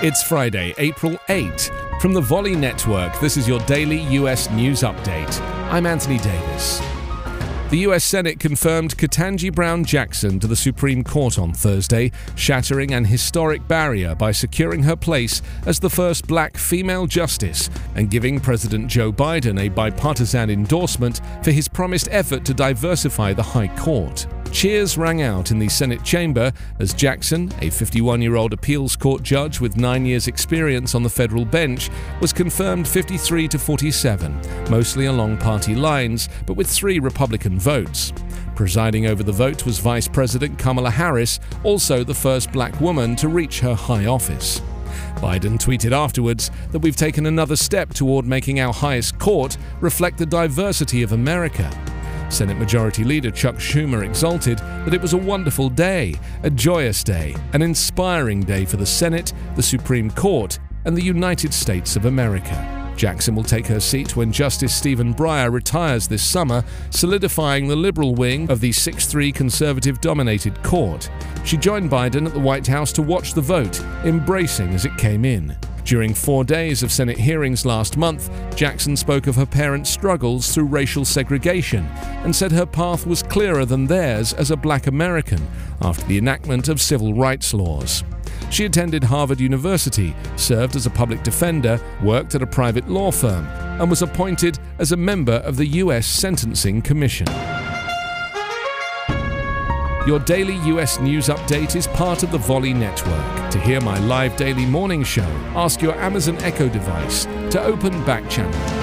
[0.00, 1.72] It's Friday, April 8.
[2.00, 5.40] From the Volley Network, this is your daily US news update.
[5.72, 6.80] I'm Anthony Davis.
[7.70, 13.06] The US Senate confirmed Ketanji Brown Jackson to the Supreme Court on Thursday, shattering an
[13.06, 18.86] historic barrier by securing her place as the first black female justice and giving President
[18.86, 24.28] Joe Biden a bipartisan endorsement for his promised effort to diversify the High Court.
[24.52, 29.22] Cheers rang out in the Senate chamber as Jackson, a 51 year old appeals court
[29.22, 35.06] judge with nine years' experience on the federal bench, was confirmed 53 to 47, mostly
[35.06, 38.12] along party lines, but with three Republican votes.
[38.56, 43.28] Presiding over the vote was Vice President Kamala Harris, also the first black woman to
[43.28, 44.60] reach her high office.
[45.16, 50.26] Biden tweeted afterwards that we've taken another step toward making our highest court reflect the
[50.26, 51.70] diversity of America.
[52.28, 57.34] Senate Majority Leader Chuck Schumer exulted that it was a wonderful day, a joyous day,
[57.52, 62.74] an inspiring day for the Senate, the Supreme Court, and the United States of America.
[62.96, 68.14] Jackson will take her seat when Justice Stephen Breyer retires this summer, solidifying the liberal
[68.14, 71.08] wing of the 6 3 conservative dominated court.
[71.44, 75.24] She joined Biden at the White House to watch the vote, embracing as it came
[75.24, 75.56] in.
[75.88, 80.66] During four days of Senate hearings last month, Jackson spoke of her parents' struggles through
[80.66, 81.86] racial segregation
[82.24, 85.40] and said her path was clearer than theirs as a black American
[85.80, 88.04] after the enactment of civil rights laws.
[88.50, 93.46] She attended Harvard University, served as a public defender, worked at a private law firm,
[93.80, 96.06] and was appointed as a member of the U.S.
[96.06, 97.28] Sentencing Commission.
[100.08, 103.50] Your daily US news update is part of the Volley Network.
[103.50, 108.26] To hear my live daily morning show, ask your Amazon Echo device to open Back
[108.30, 108.77] Channel.